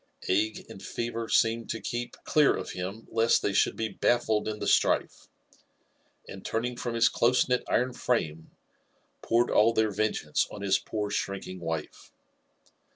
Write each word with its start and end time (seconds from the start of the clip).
Ague 0.27 0.65
and 0.67 0.81
fever 0.81 1.29
seemed 1.29 1.69
to 1.69 1.79
keep 1.79 2.17
dear 2.33 2.55
of 2.55 2.71
him 2.71 3.07
lest 3.11 3.43
they 3.43 3.53
should 3.53 3.75
be 3.75 3.87
baffled 3.87 4.47
in 4.47 4.57
the 4.57 4.65
strife, 4.65 5.27
and 6.27 6.43
turning 6.43 6.75
froih 6.75 6.95
bfii 6.95 7.11
cl6se*kntf 7.11 7.63
iron 7.69 7.93
frame, 7.93 8.49
poured 9.21 9.51
all 9.51 9.73
their 9.73 9.91
vengeatteeon 9.91 10.63
his 10.63 10.79
poor 10.79 11.11
shrink 11.11 11.45
ing 11.45 11.59
wife. 11.59 12.11